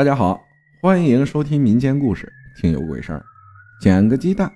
[0.00, 0.42] 大家好，
[0.80, 3.18] 欢迎收听民间故事《听有鬼事儿》。
[3.82, 4.50] 捡个鸡蛋。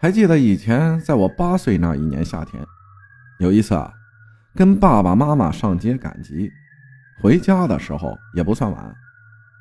[0.00, 2.60] 还记得以前在我八岁那一年夏天，
[3.38, 3.92] 有一次啊，
[4.56, 6.50] 跟爸爸妈妈上街赶集，
[7.22, 8.92] 回家的时候也不算晚，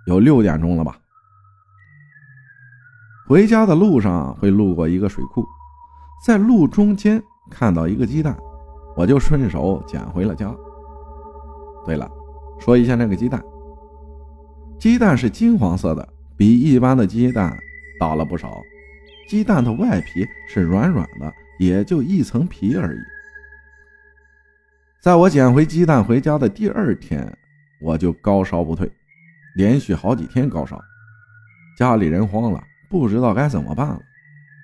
[0.08, 0.98] 有六点钟了吧。
[3.28, 5.46] 回家的路上会路过一个水库，
[6.26, 7.22] 在路中间
[7.52, 8.36] 看到一个鸡蛋，
[8.96, 10.52] 我就顺手捡回了家。
[11.86, 12.10] 对了，
[12.58, 13.40] 说一下那个鸡蛋。
[14.80, 17.58] 鸡蛋是金黄色的，比一般的鸡蛋
[18.00, 18.62] 大了不少。
[19.28, 23.00] 鸡蛋的外皮是软软的，也就一层皮而已。
[25.02, 27.30] 在我捡回鸡蛋回家的第二天，
[27.82, 28.90] 我就高烧不退，
[29.56, 30.82] 连续好几天高烧，
[31.78, 34.00] 家里人慌了，不知道该怎么办了。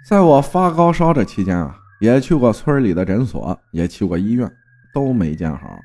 [0.07, 4.49] 在我发高烧这期间啊，也去过村里的诊所，也去过医院，
[4.93, 5.77] 都没见好。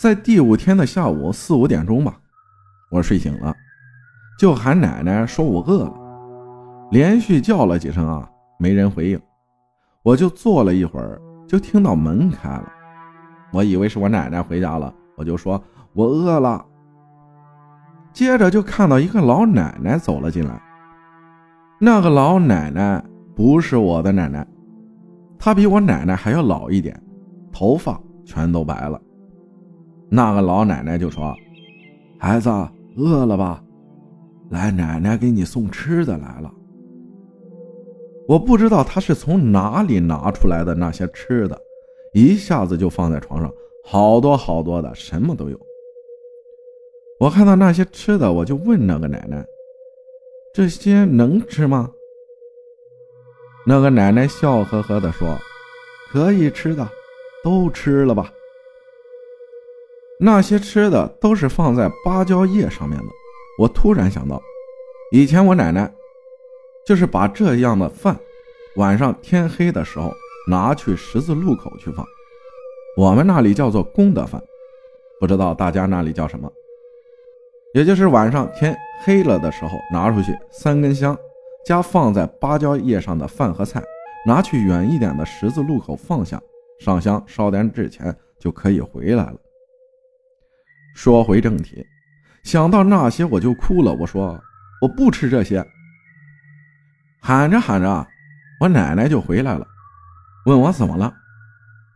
[0.00, 2.16] 在第五天的下午四五点钟吧。
[2.90, 3.54] 我睡醒了，
[4.38, 5.94] 就喊奶奶说：“我饿了。”
[6.92, 9.20] 连续叫了几声啊，没人回应。
[10.04, 12.72] 我就坐了一会儿，就听到门开了。
[13.52, 15.60] 我以为是我奶奶回家了，我就说
[15.94, 16.64] ：“我饿了。”
[18.14, 20.62] 接着就看到一个老奶奶走了进来。
[21.80, 24.46] 那个老奶奶不是我的奶奶，
[25.38, 26.98] 她比我奶奶还要老一点，
[27.50, 29.00] 头发全都白了。
[30.08, 31.34] 那个老奶奶就说
[32.20, 32.48] ：“孩子。”
[32.96, 33.62] 饿了吧？
[34.50, 36.52] 来，奶奶给你送吃的来了。
[38.26, 41.60] 我不知道他是从哪里拿出来的那些吃的，
[42.12, 43.52] 一下子就放在床上，
[43.84, 45.60] 好多好多的，什么都有。
[47.20, 49.44] 我看到那些吃的，我就问那个奶奶
[50.54, 51.90] ：“这些能吃吗？”
[53.66, 55.36] 那个奶奶笑呵呵地说
[56.10, 56.88] ：“可以吃的，
[57.42, 58.32] 都吃了吧。”
[60.18, 63.06] 那些吃的都是放在芭蕉叶上面的。
[63.58, 64.40] 我突然想到，
[65.12, 65.92] 以前我奶奶
[66.86, 68.18] 就是把这样的饭，
[68.76, 70.12] 晚上天黑的时候
[70.48, 72.06] 拿去十字路口去放。
[72.96, 74.42] 我们那里叫做功德饭，
[75.20, 76.50] 不知道大家那里叫什么。
[77.74, 81.14] 也就是晚上天黑了的时候拿出去三根香，
[81.66, 83.82] 加放在芭蕉叶上的饭和菜，
[84.26, 86.40] 拿去远一点的十字路口放下，
[86.78, 89.36] 上香烧点纸钱就可以回来了。
[90.96, 91.86] 说回正题，
[92.42, 93.92] 想到那些我就哭了。
[93.92, 94.42] 我说
[94.80, 95.62] 我不吃这些。
[97.20, 98.06] 喊着喊着，
[98.58, 99.66] 我奶奶就回来了，
[100.46, 101.12] 问我怎么了。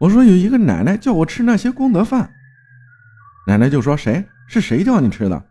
[0.00, 2.30] 我说有一个奶奶叫我吃那些功德饭。
[3.46, 5.42] 奶奶就说谁是谁叫你吃的？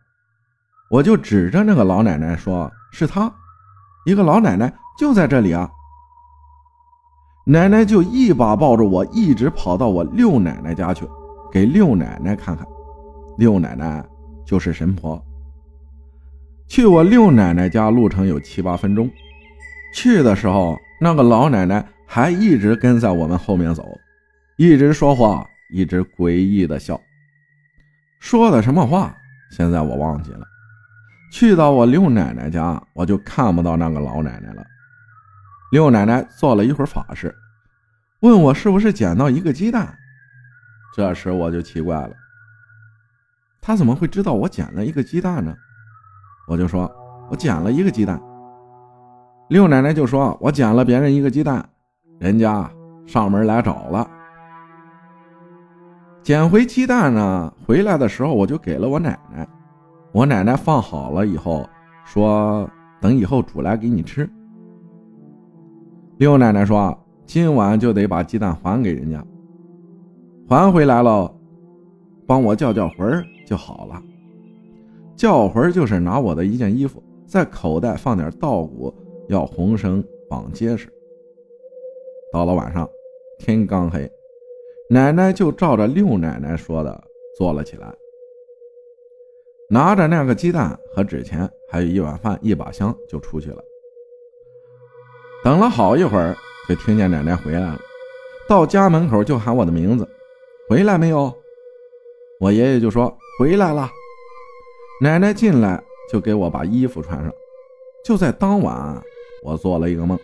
[0.91, 3.33] 我就指着那个老奶奶说是她，
[4.05, 5.67] 一个老奶奶就在这里啊。
[7.47, 11.09] 奶奶就一把抱着我，一直跑到我六奶奶家去，
[11.51, 12.63] 给六奶奶看看。
[13.39, 14.05] 六奶奶
[14.45, 15.23] 就是神婆。
[16.67, 19.09] 去我六奶奶家路程有七八分钟，
[19.95, 23.97] 去的时候那个老奶奶还一直跟在我们后面走，
[24.57, 26.99] 一直说话，一直诡异的笑。
[28.19, 29.15] 说的什么话？
[29.51, 30.45] 现在我忘记了。
[31.31, 34.65] 去到我六奶奶家，我就看不到那个老奶奶了。
[35.71, 37.33] 六奶奶做了一会儿法事，
[38.19, 39.97] 问我是不是捡到一个鸡蛋。
[40.93, 42.11] 这时我就奇怪了。
[43.61, 45.53] 他怎么会知道我捡了一个鸡蛋呢？
[46.47, 46.89] 我就说，
[47.29, 48.19] 我捡了一个鸡蛋。
[49.49, 51.67] 六奶奶就说，我捡了别人一个鸡蛋，
[52.19, 52.69] 人家
[53.05, 54.09] 上门来找了。
[56.21, 59.47] 捡回鸡蛋呢，回来的时候我就给了我奶奶。
[60.11, 61.67] 我奶奶放好了以后，
[62.03, 62.69] 说
[62.99, 64.29] 等以后煮来给你吃。
[66.17, 69.23] 六奶奶说，今晚就得把鸡蛋还给人家，
[70.47, 71.31] 还回来了。
[72.27, 73.99] 帮我叫叫魂儿就好了。
[75.17, 78.93] 叫魂就是拿我的一件衣服，在口袋放点稻谷，
[79.27, 80.87] 要红绳绑结实。
[82.31, 82.87] 到了晚上，
[83.39, 84.07] 天刚黑，
[84.87, 87.03] 奶奶就照着六奶奶说的
[87.35, 87.91] 做了起来，
[89.67, 93.63] 拿着那个鸡蛋和纸钱，还有一碗饭、一把香，就出去了。
[95.43, 96.37] 等了好一会儿，
[96.67, 97.79] 就听见奶奶回来了，
[98.47, 100.07] 到家门口就喊我的名字
[100.69, 101.33] ：“回来没有？”
[102.39, 103.89] 我爷爷就说：“回来了。”
[105.03, 107.33] 奶奶进来就给我把衣服穿上。
[108.03, 109.01] 就在当晚，
[109.43, 110.17] 我做了一个梦，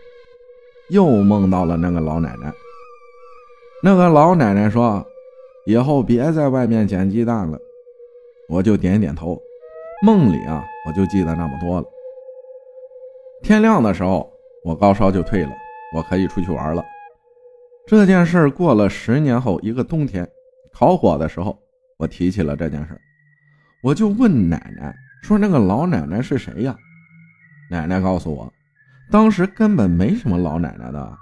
[0.89, 2.53] 又梦到了那个老奶奶。
[3.83, 5.06] 那个老奶奶说
[5.67, 7.59] ：“以后别在外面捡鸡蛋了。”
[8.47, 9.38] 我就点点头。
[10.06, 11.88] 梦里啊，我就记得那么多了。
[13.44, 14.31] 天亮的时候，
[14.63, 15.51] 我高烧就退了，
[15.95, 16.83] 我可以出去玩了。
[17.85, 20.29] 这件事过了十年后，一个冬天，
[20.71, 21.57] 烤火的时候。
[21.97, 23.00] 我提起了这件事，
[23.81, 26.75] 我就问奶奶说：“那个老奶奶是谁呀？”
[27.71, 28.53] 奶奶告诉我，
[29.09, 31.18] 当时根本没什么老奶奶的，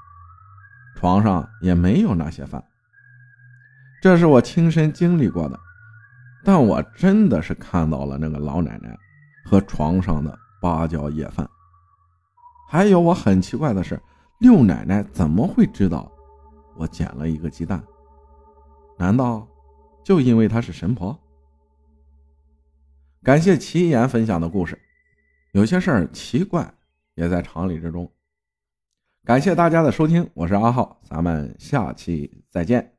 [0.95, 2.63] 床上也没有那些饭。
[4.01, 5.59] 这是我亲身经历过的，
[6.43, 8.97] 但我真的是看到了那个老奶奶
[9.45, 11.47] 和床上的芭蕉叶饭。
[12.67, 14.01] 还有我很奇怪的是，
[14.39, 16.11] 六奶奶怎么会知道
[16.75, 17.81] 我捡了一个鸡蛋？
[18.97, 19.47] 难道
[20.03, 21.17] 就因为她是神婆？
[23.23, 24.77] 感谢奇言分享的故事，
[25.53, 26.73] 有些事儿奇怪
[27.15, 28.11] 也在常理之中。
[29.23, 32.93] 感谢大家的收听，我是阿浩，咱们下期再见。